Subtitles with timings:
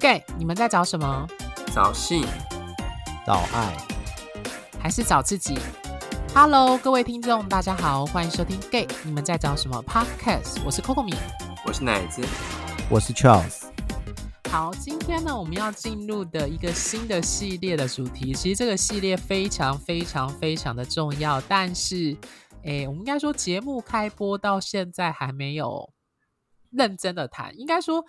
[0.00, 1.26] gay，你们在找什么？
[1.74, 2.24] 找性，
[3.26, 3.76] 找爱，
[4.80, 5.58] 还是找自己
[6.34, 10.62] ？Hello，各位听众，大家好，欢迎收听 gay，你们在找什么 Podcast？
[10.64, 11.12] 我是 Coco 米，
[11.66, 12.22] 我是奶子，
[12.88, 13.64] 我是 Charles。
[14.50, 22.16] 好，今天呢，我们要进入的一个新的系列的主题，其实这个系列非常非常非常的重要，但是，
[22.62, 25.92] 诶，我们应该说节目开播到现在还没有
[26.70, 28.02] 认真的谈，应该说。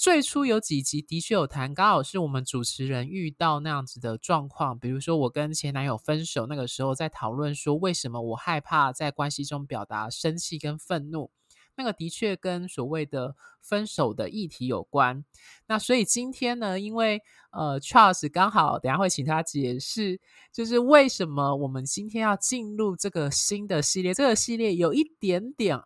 [0.00, 11.30] 最初有几集的确有谈，刚好是我们主持人遇到那样子的状况，比如说我跟前男友分手，那个时候在讨论说为什么我害怕在关系中表达生气跟愤怒，
[11.74, 15.22] 那个的确跟所谓的分手的议题有关。
[15.66, 17.20] 那所以今天呢，因为
[17.50, 20.18] 呃 Charles 刚好等下会请他解释，
[20.50, 25.78] 就是为什么我们今天要进入这个新的系列，这个系列有一点点。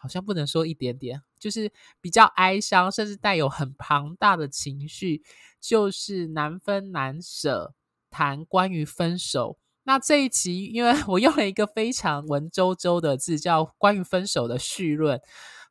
[0.00, 1.70] 好像不能说一点点，就是
[2.00, 5.22] 比较哀伤，甚至带有很庞大的情绪，
[5.60, 7.74] 就是难分难舍，
[8.10, 9.58] 谈关于分手。
[9.84, 15.18] 那这一集，因为 我用了一个非常文绉绉的字，叫“关于分手的序论”，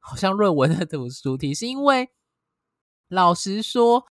[0.02, 2.10] 好像论文的主主题，是因为
[3.10, 4.08] 老实说，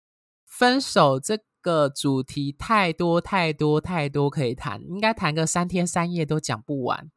[0.44, 7.08] 分手这个主题太多太多太多可以谈，应该谈个三天三夜都讲不完。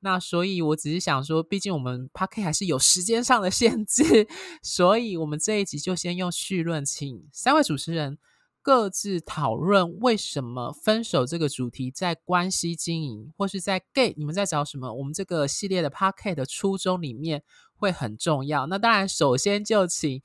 [0.00, 4.28] 那所以，我只是想说，毕竟我们 p a r k 还是有时间上的限制，
[4.62, 8.18] 所以我们这一集就先用序论，请三位主持人
[8.62, 14.92] 各自讨论为什么分手这个主题在关系经营或是在 gay，你们在找什么？
[14.92, 17.42] 我们这个系列的 p a r k 的初衷里面
[17.74, 18.66] 会很重要。
[18.66, 20.22] 那当然，首先就请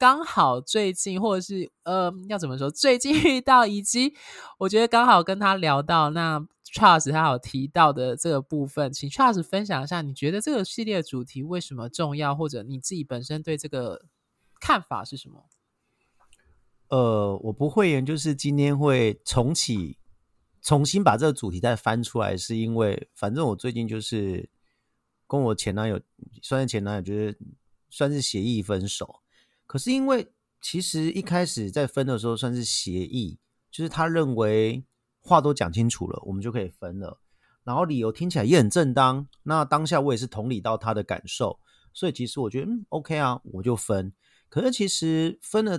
[0.00, 2.70] 刚好最近或者是呃，要怎么说？
[2.70, 4.14] 最近遇到以及
[4.56, 6.48] 我觉得刚好跟他聊到那。
[6.72, 14.06] Charles 他有提到的这个部分，请 Charles 分享一下，你觉得这个系列主题为什么重要，或者你自己本身对这个
[14.60, 15.46] 看法是什么？
[16.90, 19.98] 呃，我不会研，就是今天会重启、
[20.62, 24.48] 重新把这个主题再翻出来，是因为反正我最近就是
[25.26, 26.00] 跟我前男友，
[26.40, 27.36] 算是前男友，就是
[27.88, 29.22] 算是协议分手。
[29.70, 33.38] 可是因为其实一开始在分的时候算是协议，
[33.70, 34.84] 就是他认为。
[35.22, 37.20] 话都讲清楚了，我们就可以分了。
[37.62, 39.28] 然后理由听起来也很正当。
[39.42, 41.60] 那当下我也是同理到他的感受，
[41.92, 44.14] 所以其实我觉得嗯 OK 啊，我就分。
[44.48, 45.78] 可是其实分了，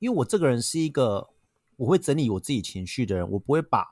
[0.00, 1.30] 因为我这个人是一个
[1.76, 3.86] 我会整理我自己情绪的人，我不会把。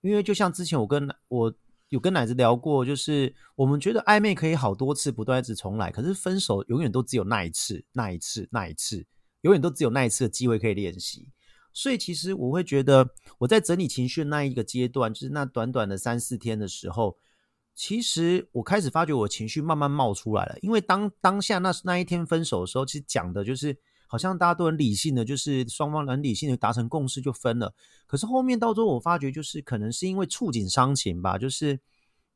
[0.00, 1.54] 因为就像之前我跟我
[1.92, 9.04] 有跟奶子聊过，就是我们觉得暧昧可以好多次不断一直重来，可是分手永远都只有那一次、那一次、那一次，
[9.42, 11.28] 永远都只有那一次的机会可以练习。
[11.70, 13.10] 所以其实我会觉得，
[13.40, 17.18] 我在整理情绪那一个阶段，就是那短短的三四天的时候，
[17.74, 20.56] 其实我开始发觉我情绪慢慢冒出来了。
[20.62, 23.78] 因为当当下那那一天分手的时候，其实讲的就是
[24.12, 27.72] 好像大家都很理性的，就是双方很理性的达成共识就分了。
[28.06, 31.80] 可是后面到最后，我发觉就是可能是因为触景伤情吧，就是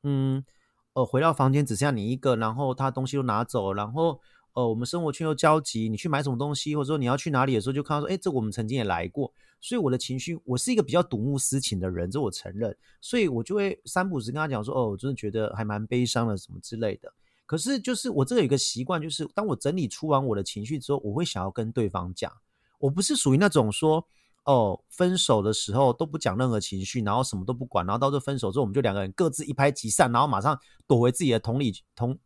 [0.03, 0.43] 嗯
[0.95, 4.19] 呃回到房间只剩下你一个，然后他东西都拿走，然后。
[4.57, 17.13] 呃，我们生活圈又交集，你去买什么东西，或者说你要去哪里的时候，就看到说，哎，这我们曾经也来过，所以我的情绪，我是一个比较睹物思情的人，这我承认，所以我就会三不时跟他讲说，哦，我真的觉得还蛮悲伤的，什么之类的。
[17.47, 22.31] 可是就是我这个有个习惯，就是当我整理出完我的情绪之后，我会想要跟对方讲，
[22.79, 24.07] 我不是属于那种说，
[24.45, 32.19] 哦，分手的时候都不讲任何情绪，然后什么都不管，然后到这分手之后，我们就两个人各自一拍即散，然后马上躲回自己的同理同。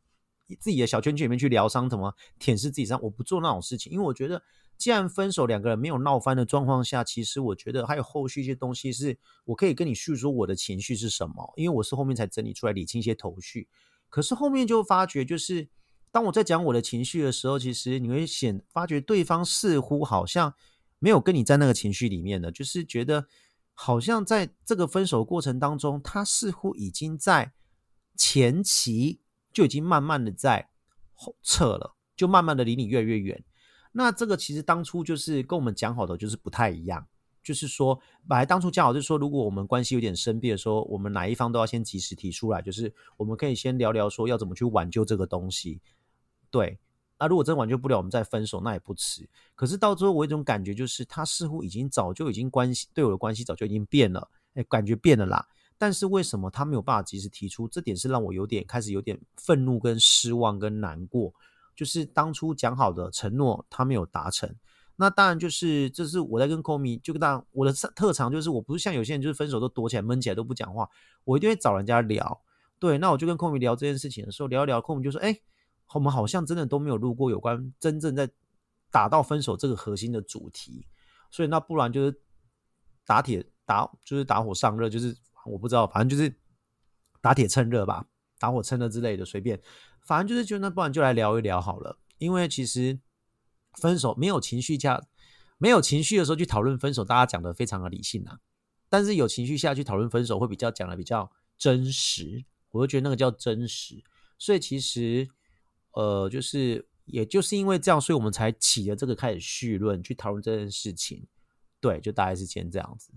[0.58, 3.00] 自己的小圈圈里面去疗伤，怎么舔舐自己伤？
[3.00, 4.42] 我不做那种事情，因为我觉得，
[4.76, 13.68] 既然分手两个人没有闹翻的状况下，其实我觉得还有后续一些东西是我可以跟你叙说我的情绪是什么，因为我是后面才整理出来理清一些头绪。
[14.10, 15.70] 可是后面就发觉，就是
[16.12, 20.52] 当我在讲我的情绪的时候，其实你会显发觉对方似乎好像
[20.98, 23.26] 没有跟你在那个情绪里面的，就是觉得
[23.72, 27.54] 好像在这个分手过程当中，他似乎已经在
[28.14, 29.20] 前期。
[29.52, 30.70] 就已经慢慢的在
[31.12, 33.42] 后撤了，就慢慢的离你越来越远。
[33.90, 37.04] 那这个其实当初就是跟我们讲好的，就是不太一样。
[37.42, 37.98] 就是说，
[38.28, 45.80] 本来当初讲好就是说，如果我们关系有点生变的时候，我们哪一方都要先及时提出来，就是我们可以先聊聊说要怎么去挽救这个东西。
[46.50, 46.78] 对，
[47.18, 49.28] 那如果真挽救不了，我们再分手那也不迟。
[49.54, 55.46] 可是到最后，我一种感觉就是，他似乎已经早就已经关系对我的关系早就已经变了，哎，感觉变了啦。
[55.78, 57.66] 但是为什么他没有办法及时提出？
[57.66, 61.32] 这点是让我有点开始有点愤怒、跟失望、跟难过。
[61.74, 64.54] 就是当初讲好的承诺，他没有达成。
[65.00, 70.86] 那当然就是，这是我在跟 k o m i 就当我的特长就是，我不是像有些人就是分手都躲起来闷起来都不讲话，
[71.24, 72.42] 我一定会找人家聊。
[72.78, 75.40] 对，那我就跟 k o m i 聊这件事情的时候，聊一聊 k o m i 就说：“哎，
[75.94, 78.28] 我们好像真的都没有录过有关真正在
[78.90, 80.86] 打到分手这个核心的主题，
[81.30, 82.20] 所以那不然就是
[83.06, 85.16] 打铁打就是打火上热，就是
[85.46, 86.30] 我不知道，反正就是
[87.22, 88.04] 打铁趁热吧，
[88.38, 89.58] 打火趁热之类的，随便，
[90.02, 92.98] 反正就是觉得那不然就来聊一聊好了，因为其实
[93.74, 95.02] 分手没有情绪下，
[95.58, 98.38] 没有情绪的时候去讨论分手，大家讲的非常的理性啊，
[98.88, 104.02] 但是有情绪下去讨论分手，会比较讲的比较真实，我就觉得那个叫真实，
[104.38, 105.28] 所以其实
[105.92, 106.86] 呃就是。
[107.06, 111.26] 也就是因为这样，所以我们才起了这个开始绪论去讨论这件事情。
[111.80, 113.12] 对，就大概是先这样子。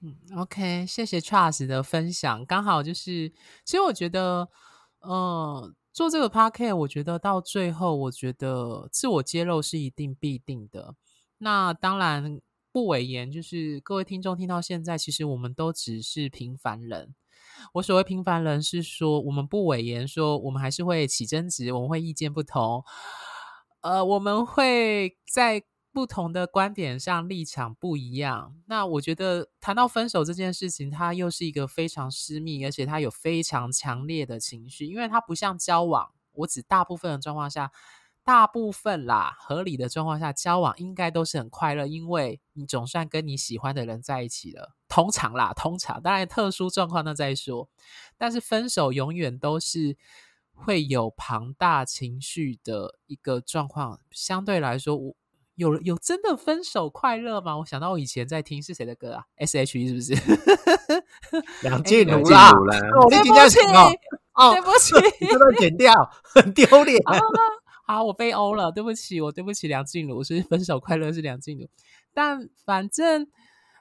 [0.00, 2.44] 嗯，OK，谢谢 Charles 的分享。
[2.44, 3.30] 刚好就是，
[3.64, 4.46] 其实我觉得，
[5.00, 10.94] 呃，做这个 p a r k e t 我觉得到最后，我觉得自我揭露是一定必定的。
[11.38, 12.40] 那当然
[12.72, 17.14] 不伪言，就是各位听众听到现在，其实我们都只是平凡人。
[17.74, 22.84] 我所谓平凡人是说，我们不伪言说，我们还是会起争执，我们会意见不同，
[23.80, 28.56] 呃，我们会在不同的观点上立场不一样。
[28.66, 37.72] 那我觉得谈到分手这件事情，它又是一个非常私密，而且它有非常强烈的情绪，因为它不像交往，我指大部分的状况下。
[38.22, 44.76] 大部分啦，合理的状况下交往应该都是很快乐，因为你总算跟你喜欢的人在一起了。
[44.88, 47.70] 通常啦，通常当然特殊状况那再说。
[48.18, 49.96] 但是分手永远都是
[50.52, 53.98] 会有庞大情绪的一个状况。
[54.10, 55.16] 相对来说，我
[55.60, 57.58] 有有真的分手快乐吗？
[57.58, 60.14] 我想到我以前在听是谁的歌啊？S.H.E 是不是？
[61.62, 62.50] 梁静茹啦，
[63.10, 63.58] 对不起，
[64.32, 64.94] 哦，对不起，
[65.26, 65.92] 这段剪掉，
[66.22, 66.98] 很丢脸。
[67.86, 71.68] 好，我被欧了，对不起，我对不起梁静茹，是分手快乐是梁静茹，
[72.14, 73.26] 但反正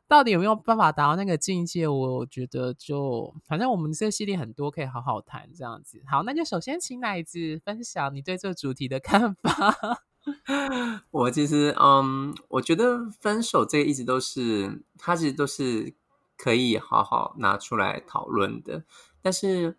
[0.07, 6.01] 到底有没有办法达到那个境界，我觉得就反正我们这个系列很多可以好好谈这样子。
[6.07, 10.03] 好，那就首先请奶子分享你对这个主题的看法。
[11.11, 15.93] 我其实嗯，我觉得分手这个一直都是，它其实都是
[16.37, 18.83] 可以好好拿出来讨论的，
[19.21, 19.77] 但是。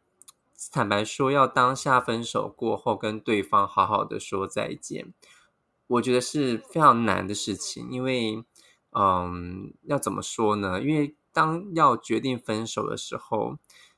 [0.71, 5.15] 坦白说，要当下分手过后跟对方好好的说再见，
[5.87, 7.91] 我觉得是非常难的事情。
[7.91, 8.45] 因为，
[8.93, 10.79] 嗯，要怎么说呢？
[10.83, 13.57] 因为当要决定分手的时候，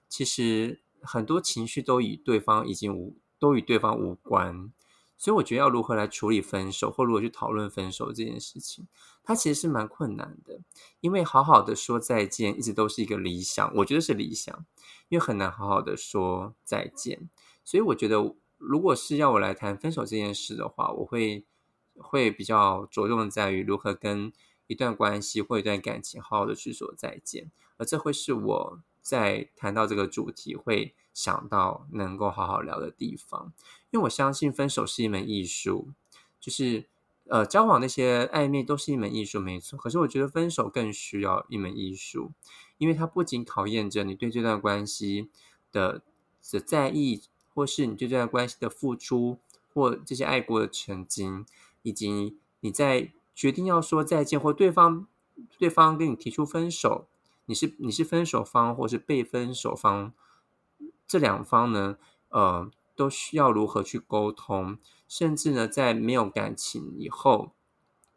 [0.09, 4.71] 其实很多情绪都与对方已经无，都与对方无关。
[5.23, 8.89] 所以，我觉得要如何来处理分手，或如何去讨论分手这件事情，
[9.23, 10.59] 它其实是蛮困难的。
[10.99, 14.67] 因为好好的说再见，一直都是一个理想，我觉得是理想。
[15.09, 17.31] 因为很难好好的说再见，
[17.63, 21.47] 所以我觉得，如果是要我来谈分手这件事的话，我会
[21.95, 24.33] 会比较着重在于如何跟
[24.67, 33.53] 一段关系或一段感情好好的去说再见，而这会是我在谈到这个主题会想到能够好好聊的地方。
[33.91, 35.89] 因为我相信分手是一门艺术，
[36.41, 36.87] 就是
[37.29, 39.79] 呃交往那些暧昧都是一门艺术，没错。
[39.79, 42.33] 可是我觉得分手更需要一门艺术。
[42.79, 45.31] 因为它不仅考验着你对这段关系
[45.71, 46.03] 的
[46.51, 47.23] 的在意，
[47.55, 49.39] 或是你对这段关系的付出，
[49.73, 51.47] 或这些爱过的曾经，
[51.83, 55.07] 以及你在决定要说再见，或对方
[55.59, 57.07] 对方跟你提出分手，
[57.47, 60.13] 你是你是分手方，或是被分手方，
[61.13, 61.99] 这两方呢，
[62.31, 67.53] 呃，都需要如何去沟通，甚至呢，在没有感情以后。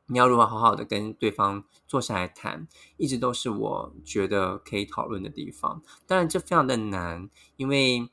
[0.05, 5.83] 你要如何好好的跟对方坐下来谈，一直都是我觉得可以讨论的地方。
[6.07, 8.09] 当然，这非常的难，因为，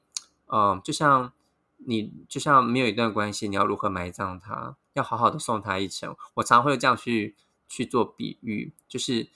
[0.46, 1.32] 呃，就像
[1.76, 4.76] 你，就像没有一段关系，你要如何埋葬他？
[4.94, 6.16] 要好好的送他一程。
[6.34, 7.36] 我常会这样去
[7.68, 9.28] 去做比喻，就是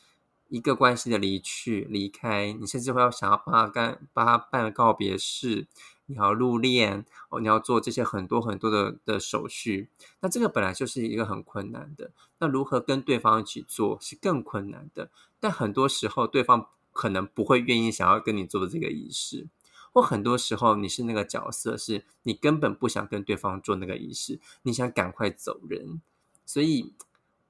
[0.48, 5.66] 一个关系的离去、离开，你甚至会要想要帮他干，帮他办告别式。
[6.08, 9.88] 你要入殓哦，你要做这些很多很多的的手续，
[10.20, 12.12] 那这个本来就是一个很困难的。
[12.38, 15.10] 那如何跟对方一起做是更困难的。
[15.40, 19.48] 但很多时候，对方可能不会愿意想要跟你做这个仪式，
[19.92, 26.00] 或很多时候你是那个角色，是你根本不想跟对方做那个仪式，你想赶快走人。
[26.44, 26.92] 所以，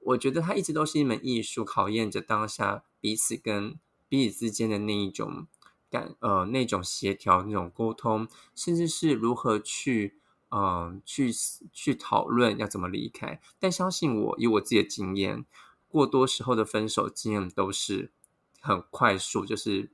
[0.07, 5.47] 我觉得它一直都是一门艺术，考验着当下彼此跟彼此之间的那一种。
[5.89, 11.31] 感呃那种协调那种沟通，甚至是如何去呃去
[11.71, 13.39] 去讨论要怎么离开。
[13.57, 15.45] 但相信我，以我自己的经验，
[15.87, 18.11] 过多时候的分手经验都是
[18.59, 19.89] 很快速，就是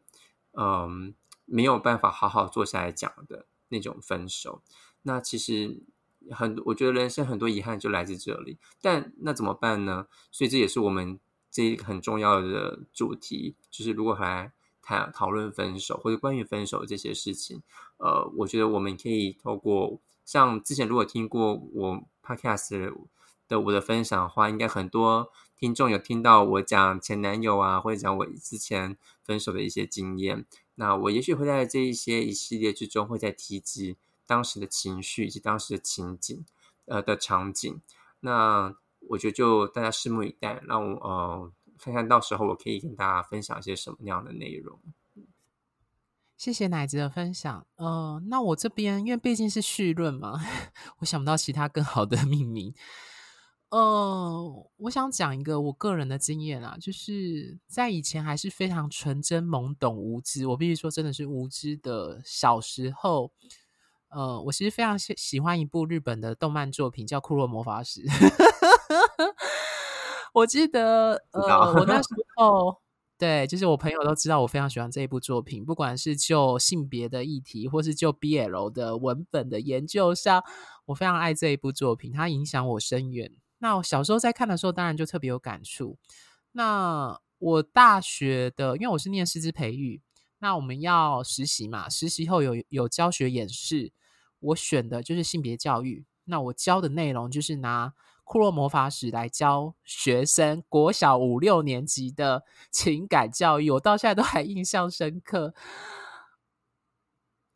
[0.53, 1.13] 嗯
[1.46, 4.63] 没有办法好好坐下来讲的那种分手。
[5.03, 5.84] 那其实
[6.32, 8.58] 很我觉得人生很多遗憾就来自这里。
[8.82, 10.08] 但那怎么办呢？
[10.32, 11.20] 所以这也是我们
[11.51, 14.51] 这一个很重要的主题，就是如果还。
[14.86, 17.63] 谈讨论分手或者关于分手这些事情，
[18.00, 22.92] 呃，我觉得我们可以透过像之前如果听过我 podcast
[23.48, 30.46] 的我的分享的话，应该很多听众有听到我讲前男友啊，或者讲我之前分手的一些经验。
[30.75, 33.96] 那我也许会在这一些一系列之中，会再提及
[34.34, 36.44] 当时的情绪以及当时的情景，
[36.86, 37.80] 呃的场景。
[38.22, 38.75] 那
[39.10, 44.80] 我觉得就大家拭目以待，让我呃看看到时候我可以跟大家分享一些什么样的内容。
[46.36, 47.68] 谢谢奶子的分享。
[47.75, 50.42] 呃，那我这边因为毕竟是序论嘛，
[50.98, 52.74] 我想不到其他更好的命名。
[53.70, 63.32] 呃，我想讲一个我个人的经验啊，就是在以前还是非常纯真、懵懂、无知，我必须说真的是无知的小时候。
[64.15, 68.01] 呃，我其实非常喜喜欢一部日本的动漫作品，叫《库洛魔法使》。
[70.34, 72.82] 我记得，呃，我那时 候。
[73.15, 80.43] 对，就是我朋友都知道我非常喜欢这一部作品，不管是就性别的议题，或是就 BL 的文本的研究上，
[80.88, 83.32] 我非常爱这一部作品，它影响我深远。
[83.60, 85.98] 那我小时候在看的时候，当然就特别有感触。
[86.51, 90.01] 那我大学的，因为我是念师资培育，
[90.39, 93.93] 那我们要实习嘛，实习后有有教学演示，
[94.43, 96.05] 我选的就是性别教育。
[96.25, 97.93] 那我教的内容就是拿。
[98.25, 105.53] 库洛魔法史来教学生国小五六年级的 情感教育，我到现在都还印象深刻。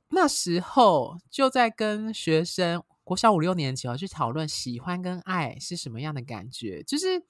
[0.09, 7.23] 那时候就在跟学生国小五六年级去讨论喜欢跟爱是什么样的感觉，就是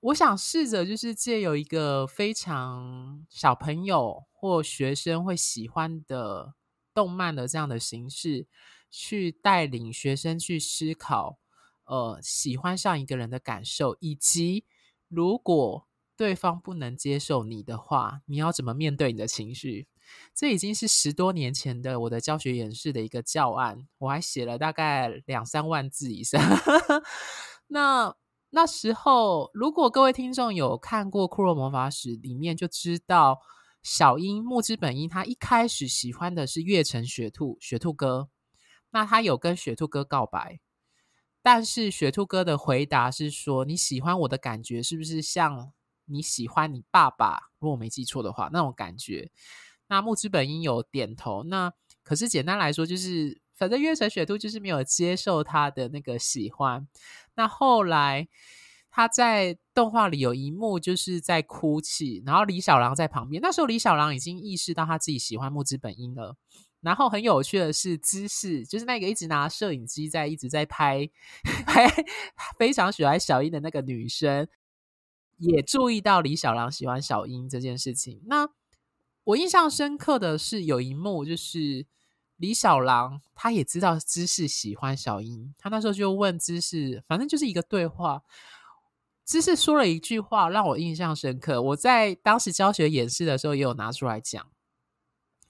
[0.00, 6.52] 我想试着就是借有一个非常小朋友或学生会喜欢的
[7.00, 8.46] 动漫的这样的形式，
[8.90, 11.38] 去带领学生去思考。
[11.86, 14.66] 呃，喜欢上一个人的感受，以及
[15.08, 19.88] 如果对方不能接受你的话，你要怎么面对你的情绪？
[20.34, 26.38] 这已经是十多年前的我的教学演示的一个教案，我还写了大概两三万字以上。
[27.68, 28.14] 那
[28.50, 33.40] 那时候，如果各位听众有看过《库洛魔法史》，里面就知道
[33.82, 38.28] 小樱木之本樱，他一开始喜欢的是月城雪兔，雪兔哥。
[38.90, 40.60] 那他有跟雪兔哥告白。
[41.42, 45.72] 但是雪兔哥的回答是说：“你喜欢我的感觉是不是像
[46.04, 47.50] 你喜欢你爸爸？
[47.58, 49.30] 如果我没记错的话，那种感觉。”
[49.88, 51.42] 那木之本樱有点头。
[51.44, 51.72] 那
[52.02, 56.86] 可是简单来说，就是反正月城雪兔就是没有接受他的那个喜欢。
[57.34, 58.28] 那后来
[58.90, 63.40] 他在动画里有一幕就是在哭泣，然后李小狼在旁边。
[63.40, 66.36] 那时候李小狼已经意识到他自己喜欢木之本樱了。
[66.82, 71.08] 然后很有趣的是，姿势就是那个一直拿摄影机在一直在拍
[71.64, 71.88] 拍，
[72.58, 74.46] 非常喜欢小英的那个女生，
[75.38, 78.20] 也注意到李小狼喜欢小英这件事情。
[78.26, 78.50] 那
[79.24, 81.86] 我印象深刻的是有一幕，就是
[82.36, 88.22] 李小狼他也知道姿势喜欢小英，他那时候就问姿势，反正就是一个对话。
[89.30, 94.44] 姿势说了一句话让我印象深刻，我在当时教学演示的时候也有拿出来讲。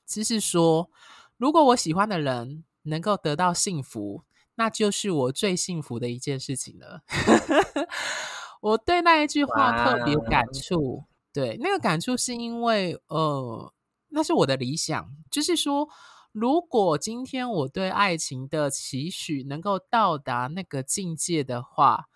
[0.06, 0.90] 只是说。
[1.38, 4.24] 如果我喜欢的人能够得到幸福，
[4.56, 7.00] 那就是我最幸福的一件事情了。
[8.60, 13.72] 我对那一句话特别感触，对那个感触是因为，呃，
[14.10, 15.88] 那是我的理想，就是说，
[16.30, 22.09] 如果今天我对爱情的期许能够到达那个境界的话，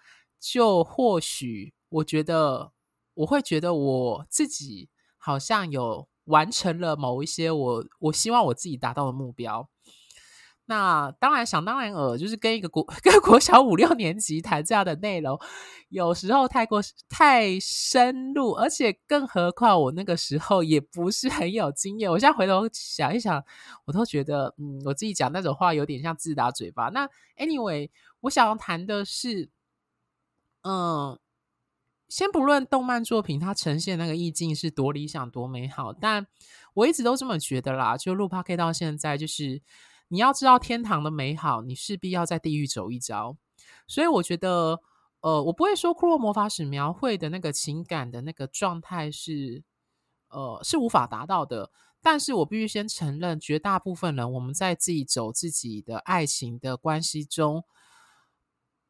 [0.52, 2.72] 就或许我觉得
[3.14, 6.08] 我会觉得我自己好像有。
[6.28, 9.68] 完成了某一些我我希望我自己达到的目标。
[10.64, 15.38] 那当然想当然尔，就是跟一个国 跟国小五六年级谈这样的内容，
[15.90, 22.10] 有时候太过太深入，而且更何况我那个时候也不是很有经验。
[22.10, 23.44] 我现在回头想一想，
[23.84, 26.88] 我都觉得，嗯，我自己讲那种话有点像自打嘴巴。
[26.88, 29.50] 那 anyway，我想要谈的是，
[30.64, 31.18] 嗯。
[32.06, 36.25] 先不论动漫作品它呈现那个意境是多理想多美好，但
[36.75, 37.97] 我一直都这么觉得啦。
[37.97, 39.61] 就录 p K 到现在，就是
[40.09, 43.37] 你要知道天堂的美好，你势必要在地狱走一遭。
[43.88, 44.78] 所以我觉得，
[45.23, 49.64] 呃，我不会说《库洛魔法使》描绘的那个情感的那个状态是，
[50.28, 51.73] 呃，是无法达到的。
[52.00, 57.64] 但是我必须先承认，绝大部分人我们在自己走自己的爱情的关系中，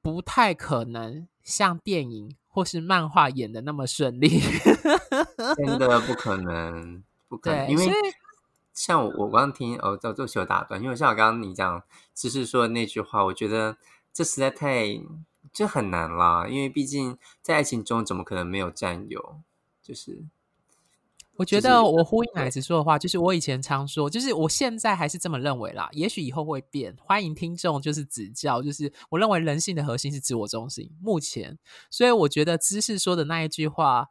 [0.05, 2.37] 不太可能像电影。
[2.55, 4.41] 或是漫画演的那么顺利，
[5.57, 7.69] 真的不可能，不可能。
[7.69, 7.93] 因为
[8.73, 11.83] 像我，我刚刚听哦，这这是有打断，因为像我刚刚你讲，
[12.15, 13.77] 只是说那句话，我觉得
[14.13, 14.87] 这实在太
[15.53, 16.47] 这很难啦。
[16.47, 19.41] 因为毕竟在爱情中，怎么可能没有占有？
[19.83, 20.23] 就是
[21.37, 25.89] 我觉得我呼应奶子说的话，就是我以前常说，就是我现在还是这么认为啦。
[25.93, 28.63] 也许以后会变，欢迎听众就是指教。
[28.63, 31.59] 就是我认为人性的核心是自我中心，目前，
[31.91, 34.09] 所以我觉得知识说的那一句话，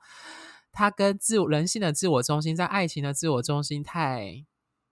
[0.71, 4.43] 它跟自人性的自我中心，在爱情的自我中心太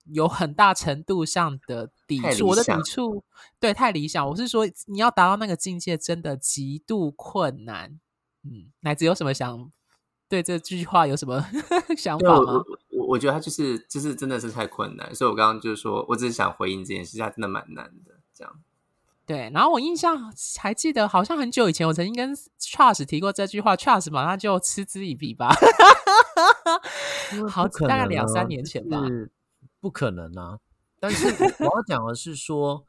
[0.06, 2.48] 有很大程度上的抵触。
[2.48, 3.24] 我的抵触，
[3.60, 4.26] 对，太理想。
[4.30, 8.00] 我是说，你要达到那个境界，真的极度困难。
[8.44, 9.72] 嗯，奶子有什么想？
[10.32, 11.46] 对这句话有什么
[11.98, 12.64] 想法吗？
[12.90, 18.14] 我我觉得他就是就是真的是太困难，所以我刚刚就是说我只是想回应这件事，他真的蛮难的。
[18.34, 18.60] 这样
[19.26, 25.54] 对，然后我印象还记得，好像很久以前我曾经跟 Charles 提过这句话，Charles 马上就嗤之以鼻吧。
[27.52, 29.02] 好，大概两三年前吧。
[29.82, 30.60] 不可能啊！
[30.98, 31.28] 但是
[31.60, 32.86] 我要讲的是说，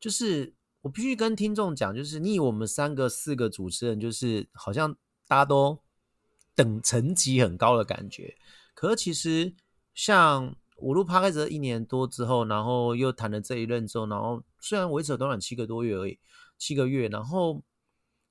[0.00, 4.96] 就是我必须跟听众讲，就是你我们三个四个主持人，就是好像
[5.28, 5.78] 大家都。
[6.60, 8.36] 等层级很高的感觉，
[8.74, 9.54] 可是其实
[9.94, 16.18] 像我录 p a 泽一年多之后，然后又谈了这一任之后，然后虽然维持了短短七个多月而已，
[16.58, 17.62] 七个月，然后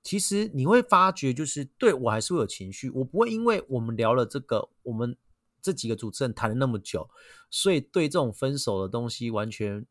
[0.03, 5.17] 其实你会发觉，就是对我还是会有情绪，我不会因为我们聊了这个，我们
[5.59, 7.09] 这几个主持人谈了那么久，
[7.50, 9.83] 所以对这种分手的东西完全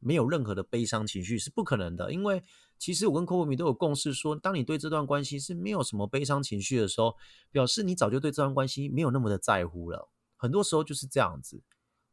[0.00, 2.42] 没有任何的悲伤情绪是不可能的，因为。
[2.78, 7.16] 其实我跟 Coco 米都有共识，说当你对这段关系是没有什么悲伤情绪的时候，
[7.50, 10.10] 表示你早就对这段关系没有那么的在乎了。
[10.36, 11.62] 很多时候就是这样子。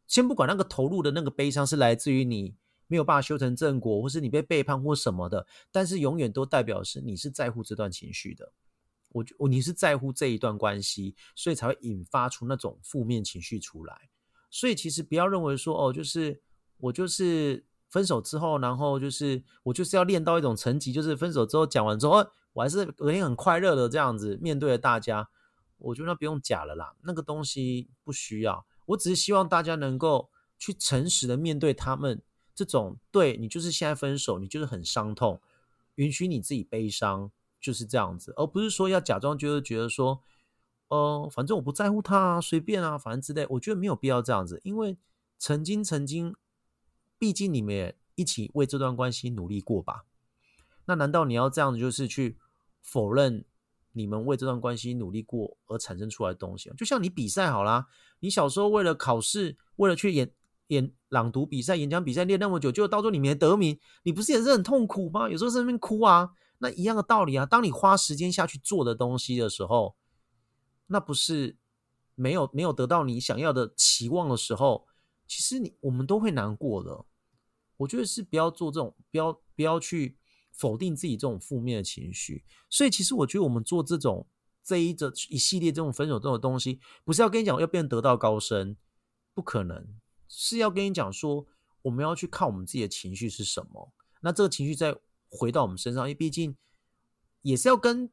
[0.08, 2.56] 先不管那个投入的那个悲伤是来自于你
[2.88, 8.54] 没有办法修成正果，或是你被背叛或什么的，但是永远都代表是你是在乎这段情绪的。
[9.10, 14.10] 我我你是在乎这一段关系，所以才会引发出那种负面情绪出来。
[14.50, 16.42] 所以其实不要认为说哦，就是
[16.78, 17.66] 我就是。
[17.94, 25.30] 分手之后，然后就是我就是要练到一种层级，就是分手之后讲完之后，我还是隔天很快乐的这样子面对了大家。
[25.78, 28.66] 我觉得那不用假了啦，那个东西不需要。
[28.88, 32.20] 我只是希望大家能够去诚实的面对他们
[32.56, 35.40] 这种对你就是现在分手，你就是很伤痛，
[35.94, 37.30] 允许你自己悲伤，
[37.62, 40.20] 就是这样子，而不是说要假装就是觉得说，
[40.88, 43.46] 哦，反正我不在乎他啊，随便啊，反正之类。
[43.52, 44.98] 我觉得没有必要这样子，因为
[45.38, 46.36] 曾经曾经。
[47.24, 50.04] 毕竟你们也一起为这段关系努力过吧？
[50.84, 52.38] 那难道你要这样子，就是去
[52.82, 53.46] 否认
[53.94, 56.70] 你们为这段关系努力过而产生出来的东西？
[56.76, 57.88] 就像你比赛好啦，
[58.20, 60.30] 你小时候为了考试，为了去演
[60.68, 65.30] 演朗读比赛、演讲比赛练那么久，就到最后你没得名，你不是也是很痛苦吗？
[65.30, 67.46] 有时候在那边哭啊，那一样的道理啊。
[67.46, 69.96] 当你花时间下去做的东西的时候，
[70.88, 71.56] 那不是
[72.16, 74.86] 没有没有得到你想要的期望的时候，
[75.26, 77.06] 其实你我们都会难过的。
[77.84, 80.18] 我觉得是不要做这种，不要不要去
[80.52, 82.44] 否定自己这种负面的情绪。
[82.70, 84.28] 所以其实我觉得我们做这种
[84.64, 88.78] 这一这一系列这种分手这种东西，不是要跟你讲要变得道高深，
[89.34, 89.88] 不可能
[90.28, 91.46] 是要跟你讲说，
[91.84, 93.94] 我们要去看我们自己的情绪是什么。
[94.22, 94.96] 那这个情绪再
[95.30, 96.56] 回到我们身上，因为毕竟
[97.42, 98.10] 也是要跟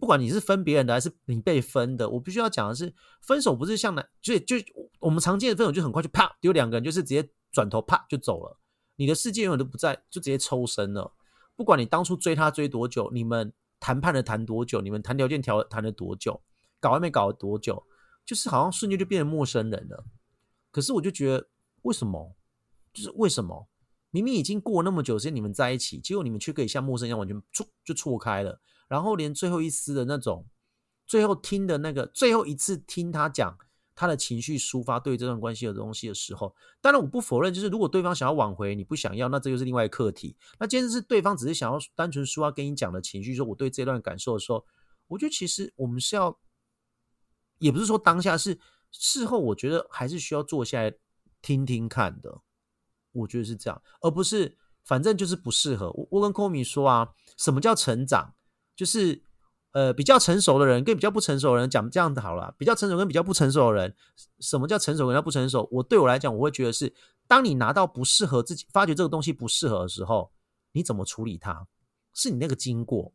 [0.00, 4.56] 不管你是分别人的还是你被分的，我必须要讲的是，分手不是像那就就
[5.00, 8.58] 我们常见的分手就很快就啪丢两个人，就是直接转头啪就走了。
[8.96, 11.12] 你的世界永远都不在，就直接抽身了。
[11.56, 16.40] 不管你当初追他追多久，你们谈判了谈多久，你们谈条件条谈了多久，
[16.80, 17.84] 搞暧昧搞了多久，
[18.24, 20.04] 就是好像瞬间就变成陌生人了。
[20.70, 21.48] 可是我就觉得，
[21.82, 22.34] 为什么？
[22.92, 23.68] 就是为什么？
[24.10, 30.46] 明明已经过那么久时间，你们在一起，结果你们却可以像陌生人一样完全错就错开了，然后连最后一丝的那种，
[31.06, 33.58] 最后听的那个最后一次听他讲。
[33.94, 40.36] 他的情绪抒发对这段关系的东西的时候，当然我不否认，就是如果对方想要挽回，你不想要，那这就是另外一课题。
[40.58, 44.64] 那今天是对方只是想要单纯抒发跟你讲的情绪，说我对这段感受的时候，
[45.08, 46.38] 我觉得其实我们是要，
[47.58, 48.58] 也不是说当下是
[48.90, 50.92] 事后，我觉得还是需要坐下来
[51.42, 52.40] 听听看的。
[53.12, 55.90] 我觉得是这样，而不是反正就是不适合。
[55.90, 58.34] 我我跟 k o m i 说啊，什么叫成长？
[58.74, 59.22] 就是。
[59.72, 62.54] 呃，比较成熟的人跟比较不成熟的人讲这样子好了。
[62.58, 63.94] 比较成熟跟比较不成熟的人，
[64.38, 65.66] 什么叫成熟跟不成熟？
[65.72, 66.92] 我对我来讲，我会觉得是，
[67.26, 70.30] 当你拿到不适合自己，发觉这个东西不适合的时候，
[70.72, 71.66] 你怎么处理它？
[72.12, 73.14] 是你那个经过。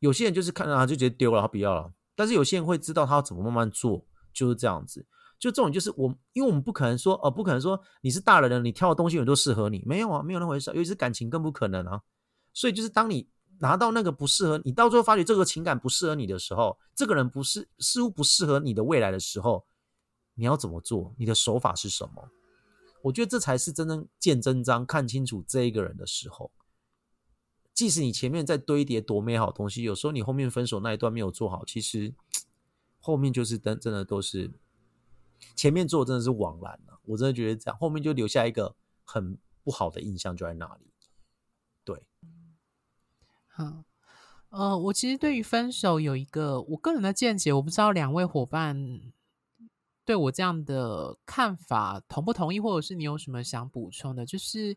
[0.00, 1.92] 有些人就是看到他就直接丢了，他不要了。
[2.16, 5.06] 但是有些人会知道他要怎么慢慢做，就是这样子。
[5.38, 10.72] 就这种就是我，因为我们不可能说，哦，不可能说你是大人了，你挑的东西很多适合你，没有啊，没有那回事。
[10.74, 12.02] 尤其是感情更不可能啊。
[12.52, 13.28] 所以就是当你。
[13.60, 19.66] 拿到那个不适合你，到最后发觉这个情感不适合你的时候，这个人不是似乎不适合你的未来的时候，
[20.34, 21.14] 你要怎么做？
[21.18, 22.30] 你的手法是什么？
[23.02, 26.50] 我觉得这才是真正见真章、看清楚这一个人的时候。
[27.72, 32.12] 即使你前面在堆叠多美好东西，有时候你后面分手那一段没有做好，其实
[32.98, 34.50] 后面就是真真的都是
[35.54, 40.87] 前面做真的是枉然了、我真的觉得这样，后面就留下一个很不好的印象就在那里。
[43.58, 43.84] 嗯，
[44.50, 49.00] 呃，我其实对于分手有一个我个人的见解，我不知道两位伙伴
[50.04, 54.24] 对我这样的看法同不同意，或者是你有什么想补充的？
[54.24, 54.76] 就是，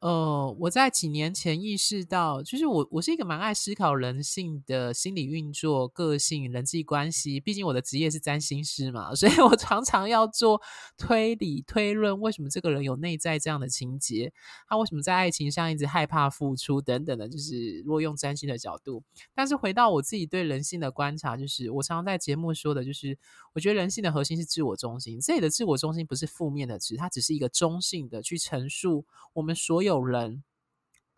[0.00, 7.40] 呃，我在几年前意识到，就是我我是一个蛮爱思考人性的心理运作、个性、人际关系。
[7.40, 10.60] 毕竟我的职业是占星师嘛， 所以我常常要做
[10.98, 14.32] 推理推论，为什么这个人有内在这样的情节，
[14.68, 19.02] 他为什么在爱情上一直害怕付出等等的，就是如果用占星的角度。
[19.34, 23.18] 但是回到我自己对人性的观察，就是我常常在节目说的，就是
[23.54, 25.18] 我觉得人性的核心是自我中心。
[25.20, 30.42] 这里的自我中心不是负面的词，它只是一个中性的去陈述我们所有有人。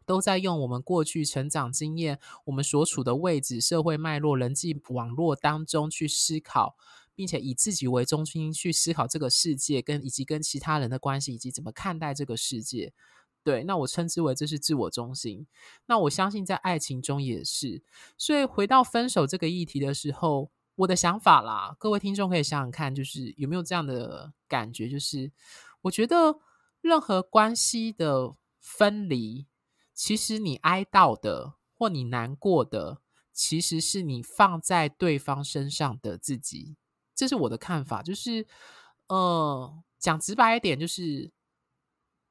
[0.06, 6.78] 都在用我们过去成长经验、我们所处的位置、社会脉络、人际网络当中去思考，
[7.14, 12.94] 并且以自己为中心去思考这个世界，跟以及跟其他人的关系，以及怎么看待这个世界。
[13.44, 15.46] 对，那我称之为这是自我中心。
[15.84, 17.82] 那我相信在爱情中也是。
[18.16, 24.88] 所以回到分手这个议题的时候，我的想法啦，各位听众可以想想看，就是有没有这样的感觉？
[24.88, 25.30] 就是
[25.82, 26.38] 我觉得
[26.80, 29.46] 任何关系的分离，
[29.94, 33.00] 其实你哀悼的或你难过的，
[33.32, 36.76] 其实是你放在对方身上的自己。
[37.14, 38.02] 这是我的看法。
[38.02, 38.46] 就是
[39.08, 41.32] 呃，讲直白一点，就是。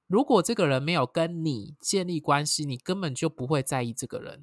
[0.09, 4.41] 如果这个人没有跟你建立关系，你根本就不会在意这个人。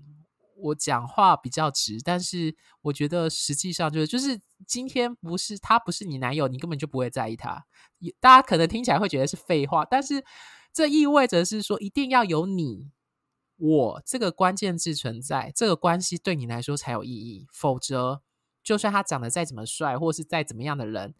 [0.59, 7.65] 我讲话比较直，但是我觉得实际上就是，就是今天不是他不是你男友，你根本就不会在意他。
[8.21, 10.23] 大家可能听起来会觉得是废话，但是
[10.75, 12.91] 这意味着是说，一定要有你
[13.57, 17.47] 我这个关键字存在，这个关系对你来说才有意义。
[17.53, 18.23] 否则，
[18.65, 21.15] 就算他长得再怎么帅，或是再怎么样的人，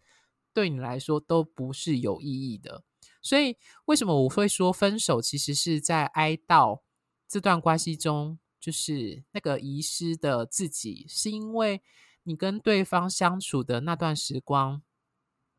[0.53, 2.83] 对你来说都不是有意义的。
[3.21, 6.81] 所以，为什么我会说分手其实是在哀悼
[7.25, 11.81] 这段关系中，就是那个遗失的自己，是因为
[12.23, 14.81] 你跟对方相处的那段时光，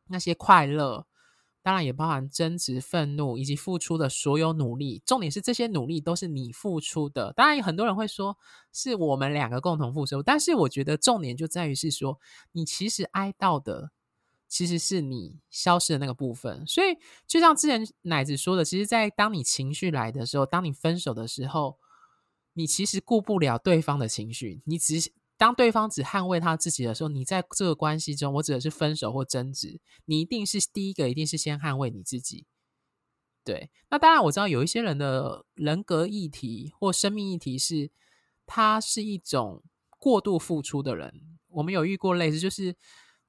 [0.09, 1.07] 那些快乐，
[1.61, 5.01] 当然也包含争执、愤怒以及付出的所有努力。
[5.05, 7.33] 重点是这些努力都是你付出的。
[7.33, 8.37] 当然，很多人会说
[8.71, 12.19] 是我们两个共同付出，但是我觉得重点就在于是说，
[12.51, 13.91] 你其实哀悼的。
[14.49, 16.95] 其实是你消失的那个部分，所以
[17.27, 21.77] 就像之前奶子说的，其实，在当你情绪来的时候，当你分手的时候，
[22.53, 32.45] 你其实顾不了对方的情绪，你只当对方只捍卫他自己的时候，你在这个关系中，我指的是分手或争执，你一定是第一个，一定是先捍卫你自己。
[33.43, 37.91] 对，那当然我知道有一些人的人格议题或生命议题是，
[38.45, 39.63] 他是一种
[39.99, 41.13] 过度付出的人，
[41.49, 42.75] 我们有遇过类似，就是。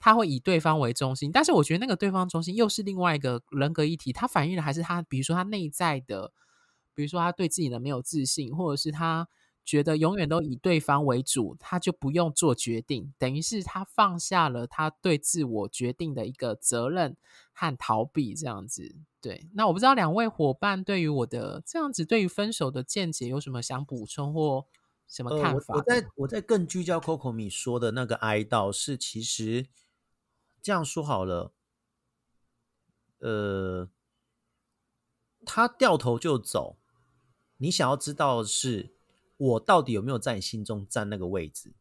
[0.01, 6.33] 他会以对方为中心，但是我觉得那个对方中心又是另外一个人格议题，它反映的还是他，比如说他内在的，
[6.95, 9.29] 比如说他对自己的没有自信，或者是他
[9.69, 17.19] 觉得永远都以对方为主，他就不用做决定，等于是他放下了他对自我决定的一个责任
[17.53, 18.97] 和逃避这样子。
[19.21, 24.65] 对，那我不知道两位伙伴对于我的这样子对于分手的见解有什么想补充或
[25.07, 25.75] 什么看法？
[25.75, 29.67] 呃、我在我在更聚焦 Coco 米说的那个哀悼是其实。
[30.61, 31.53] 这样说好了，
[33.21, 33.89] 呃，
[35.47, 36.77] 他掉头就走，
[37.59, 38.93] 你想要知道的是
[39.39, 41.75] 我到底有没有在你心中占那个位置？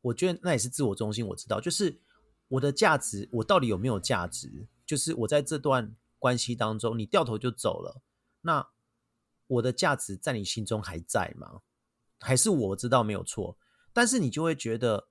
[0.00, 1.26] 我觉得那也是自我中心。
[1.26, 2.00] 我知道，就是
[2.48, 4.66] 我的价值，我到底有没有价值？
[4.86, 8.00] 就是我在这段关系当中，你掉头就走了，
[8.42, 8.68] 那
[9.48, 11.60] 我的价值在你心中还在吗？
[12.20, 13.58] 还是我知道没有错，
[13.92, 15.08] 但是你就会觉得，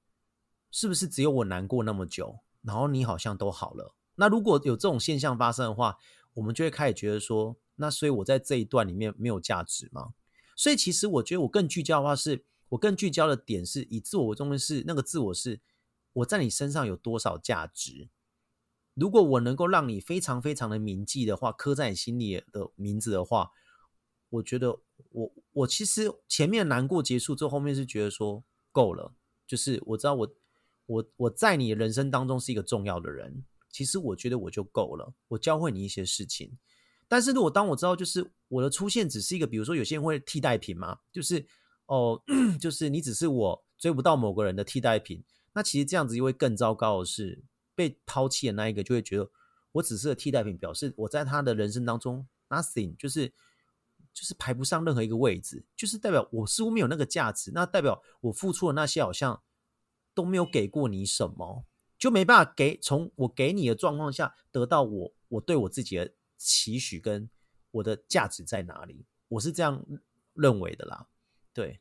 [0.72, 2.40] 是不是只有我难过那么久？
[2.62, 3.94] 然后你好像都好了。
[4.16, 5.98] 那如果有这种现象发生的话，
[6.36, 10.14] 我们就会开始觉得说，那所以我在这一段里面没有价值吗？
[10.56, 15.60] 所以其实我觉得我更聚焦的话，是我更聚焦的点是以自我为中心是那个自我是
[16.14, 18.10] 我在你身上有多少价值。
[18.94, 23.52] 如果我能够让你非常非常的铭记的话，刻在你心里的名字的话，
[24.30, 24.80] 我觉得
[25.12, 29.14] 我我其实前面难过结束之后，后面是觉得说够了，
[29.46, 30.36] 就是我知道我。
[30.88, 35.16] 我我在你人生当中是一个重要的人，其实我觉得我就够了。
[35.30, 36.60] 我教会你一些事情，
[37.08, 41.46] 但是如果当我知道，就是我的出现只是一个，比如说有些人会替代品嘛，就是
[41.86, 42.22] 哦，
[42.60, 45.24] 就是你只是我追不到某个人的替代品。
[45.54, 47.44] 那其实这样子又会更糟糕的是，
[47.76, 49.30] 被抛弃的那一个就会觉得
[49.72, 53.28] 我只是个替代品，表示我在他的人生当中 nothing，就是
[54.14, 57.52] 就是排不上任何一个位置，就是代表我似乎没有那个价值。
[57.54, 59.42] 那代表我付出的那些好像。
[60.16, 61.66] 都没有给过你什么，
[62.00, 67.30] 就没办法给从我给你的状况下得到我我对我自己的期许跟
[67.72, 69.06] 我的价值在哪里？
[69.28, 69.84] 我是这样
[70.34, 71.08] 认为的啦。
[71.54, 71.80] 对，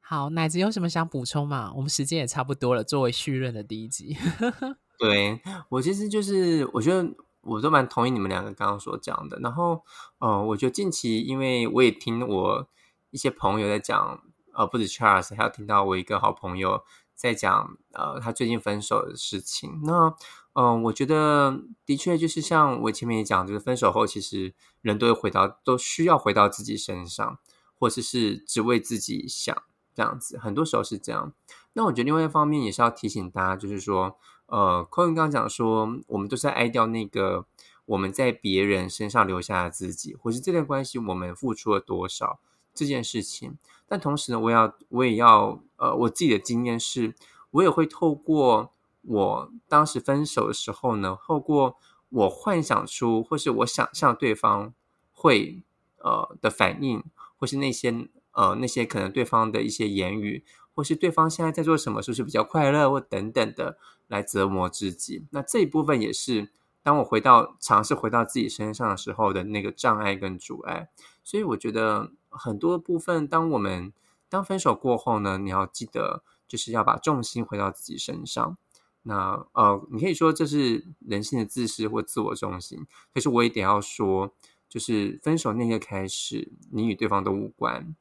[0.00, 1.72] 好，奶子有什么想补充吗？
[1.74, 4.16] 我们时间也差不多了，作为续任的第一集。
[4.98, 7.08] 对我其实就是我觉得
[7.42, 9.38] 我都蛮同意你们两个刚刚所讲的。
[9.38, 9.84] 然后，
[10.18, 12.68] 呃，我觉得近期因为我也听我
[13.10, 14.22] 一些朋友在讲，
[14.54, 16.82] 呃，不止 Charles，还有听到我一个好朋友
[17.14, 19.80] 在讲，呃，他最近分手的事情。
[19.84, 20.14] 那，
[20.58, 27.38] 嗯，我觉得的确就是像我前面也讲，就是分手后其实人都会回到，都需要回到自己身上，
[27.78, 29.56] 或者是只为自己想
[29.94, 30.36] 这样子。
[30.36, 31.32] 很多时候是这样。
[31.74, 34.16] 那我觉得另外一方面也是要提醒大家，就是说。
[34.50, 37.44] 呃 c o n 刚刚讲说，我们都是在哀悼那个
[37.84, 42.40] 我们在别人身上留下的自己，或是这段关系我们付出了多少
[42.72, 43.58] 这件事情。
[43.86, 47.14] 但同时呢，我要我也要呃，我自己的经验是，
[47.50, 48.72] 我也会透过
[49.08, 51.76] 我当时分手的时候呢，透过
[52.10, 54.74] 我幻想出或是我想象对方
[55.12, 55.62] 会
[55.98, 57.02] 呃的反应，
[57.36, 60.44] 或是那些呃那些可能对方的一些言语。
[60.74, 65.26] 或是对方现在在做什么，是不是比较快乐，或等等的来折磨自己？
[65.32, 66.52] 那这一部分也是
[66.84, 70.88] 当我回到尝试回到自己身上的时候的那个障碍跟阻碍。
[71.24, 73.92] 所以我觉得很多部分，当我们
[74.28, 78.56] 当分手过后呢，你要记得就是要把重心回到自己身上。
[79.02, 84.34] 那呃，你可以说这是人性的自私或自我中心，可是我也得要说，
[84.68, 87.94] 就是分手那个开始，你与对方都无关。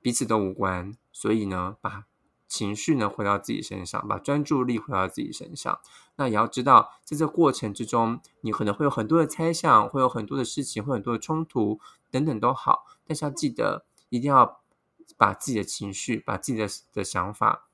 [0.00, 2.04] 彼此都无关，所以呢，把
[2.46, 5.80] 情绪呢回到自己身上，把专注力回到自己身上。
[6.16, 12.84] 那也要知道，在这过程之中，你可能会有很多的猜想，会有很多的事情，会很多的冲突等等都好。
[13.06, 14.60] 但是要记得，一定要
[15.16, 17.68] 把自己的情绪、把自己的的想法、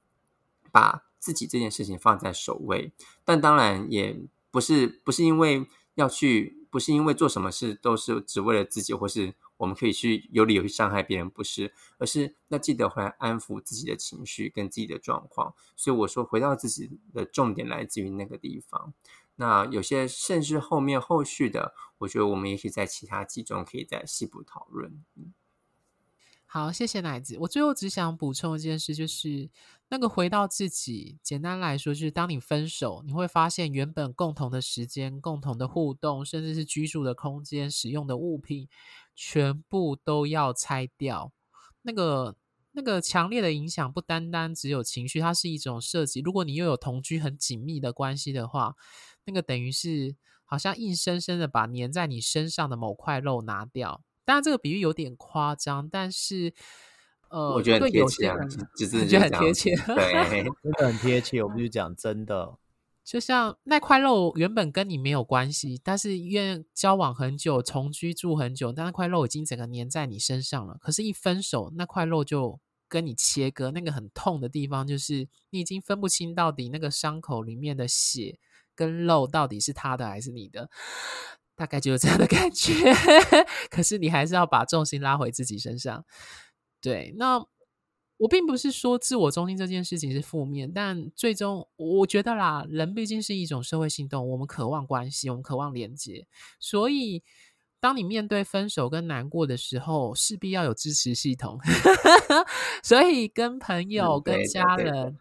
[0.70, 2.90] 把自己这件事情放在首位。
[3.24, 9.34] 但当然，也不是不是因为要去，不是因为做什么事都是只为了自己，或是。
[9.60, 15.54] 我们可以去有理由去伤害别人，不是，而是要记得回来安抚自己的情绪跟自己的状况。
[15.76, 18.94] 所以我说，回到自己的重点来自于那个地方。
[19.36, 25.04] 那有些甚至后面后续的，我觉得我们也许在其他集中可以再细部讨论。
[26.46, 27.36] 好，谢谢奶子。
[27.40, 29.50] 我最后只想补充一件事，就是
[29.90, 31.18] 那个回到自己。
[31.22, 38.68] 简单来说，就是当你分手，你会发现原本共同的时间、共同的互动，甚至是居住的空间、使用的物品，
[39.16, 41.32] 全部都要拆掉。
[41.82, 42.36] 那个
[42.72, 46.20] 那个强烈的影响，不单单只有情绪，它是一种设计。
[46.20, 48.76] 如果你又有同居很紧密的关系的话，
[49.24, 54.02] 那个等于是好像硬生生的把粘在你身上的某块肉拿掉。
[54.24, 56.54] 当然，这个比喻有点夸张，但是，
[57.30, 58.36] 呃，我觉得很贴切啊，
[58.76, 61.42] 就是觉得很贴切，对 真的很贴切。
[61.42, 62.56] 我们就讲真的，
[63.04, 70.76] 就像那块肉原本跟你没有关系，但是因为交往很久、同居住很久，但那块肉已经整个粘在你身上了。
[70.80, 78.38] 可是，一分手，那块肉就跟你切割，那个很痛的地方，就是你已经分不清到底那个伤口里面的血
[78.74, 80.68] 跟肉到底是他的还是你的。
[81.54, 82.72] 大概就是这样的感觉，
[83.70, 86.04] 可是你还是要把重心拉回自己身上。
[86.80, 87.44] 对，那
[88.16, 96.26] 我并不是说自我中心这件事情是负面，但最终我觉得啦，人毕竟是一种社会性动物，我们渴望关系，我们渴望连接。
[96.58, 97.22] 所以，
[97.80, 101.58] 当你面对分手跟难过的时候，势必要有支持系统。
[102.82, 105.18] 所以，跟朋友、跟家人，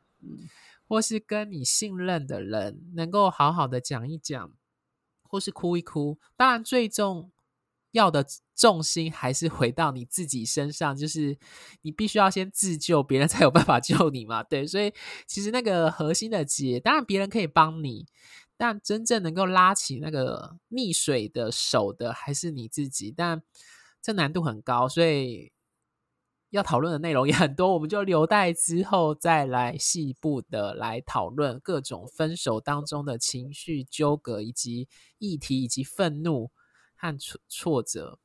[0.88, 4.52] 或是跟你信任的人，能够好好的讲一讲。
[5.32, 7.30] 或是哭一哭，当然最重
[7.91, 8.25] 要的
[8.56, 11.38] 重心还是回到你自己身上，就是
[11.82, 14.43] 你必须要先自救，别人才有办法救你嘛。
[14.43, 14.93] 对，所以
[15.28, 18.06] 其实那个核心的结，当然别人可以帮你，
[18.58, 23.41] 但真正能够拉起那个溺水的手的还是你自己，但
[24.02, 25.52] 这难度很高，所以。
[26.52, 34.88] 要讨论的内容也很多，我们就留待之后再来细部的来讨论各种分手当中的情绪纠葛，以及
[35.19, 36.49] 议题，以及愤怒
[36.99, 38.19] 和挫挫折。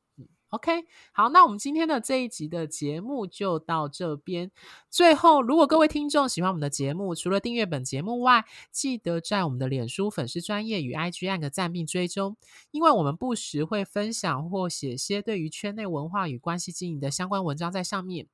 [0.49, 4.51] OK，好，那我们今天的这一集的节目就到这边。
[4.89, 12.37] 最后，如果各位听众喜欢我们的节目，除了订阅本节目外，记得在我们的脸书粉丝专业与 IG 按个赞并追踪，
[12.71, 18.27] 因为我们不时会分享或写些对于圈内文化与关系经营的相关文章在上面。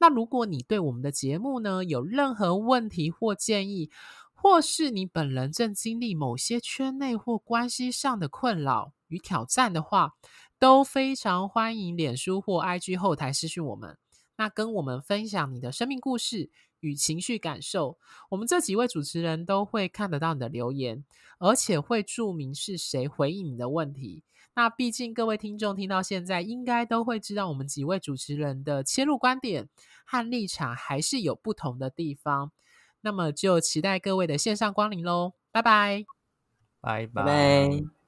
[0.00, 3.90] 那如果你对我们的节目呢有任何问题或建议，
[4.32, 10.14] 或是你本人正经历某些圈内或关系上的困扰与挑战的话，
[10.58, 13.98] 都非常欢迎脸书或 IG 后台私讯我们，
[14.36, 16.48] 那跟我们分享你的生命故事、
[16.80, 17.98] 与情绪感受。
[18.30, 21.04] 我们这几位主持人都会看得到你的留言，
[21.38, 24.24] 而且会注明是谁回应你的问题。
[24.54, 29.68] 那毕竟各位听众听到现在，应该都会知道我们几位主持人的切入观点
[30.04, 32.50] 和立场还是有不同的地方。
[33.02, 36.04] 那么就期待各位的线上光临喽，拜拜，
[36.80, 37.99] 拜拜拜。